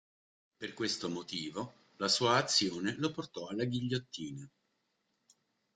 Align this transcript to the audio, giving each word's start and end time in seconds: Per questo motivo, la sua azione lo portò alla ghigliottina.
Per 0.57 0.73
questo 0.73 1.09
motivo, 1.11 1.89
la 1.97 2.07
sua 2.07 2.37
azione 2.37 2.95
lo 2.97 3.11
portò 3.11 3.45
alla 3.45 3.65
ghigliottina. 3.65 4.49